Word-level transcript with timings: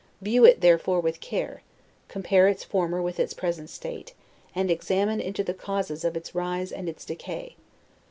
View 0.19 0.43
it 0.45 0.61
therefore 0.61 0.99
with 0.99 1.19
care, 1.19 1.61
compare 2.07 2.47
its 2.47 2.63
former 2.63 3.03
with 3.03 3.19
its 3.19 3.35
present 3.35 3.69
state, 3.69 4.15
and 4.55 4.71
examine 4.71 5.21
into 5.21 5.43
the 5.43 5.53
causes 5.53 6.03
of 6.03 6.17
its 6.17 6.33
rise 6.33 6.71
and 6.71 6.89
its 6.89 7.05
decay. 7.05 7.55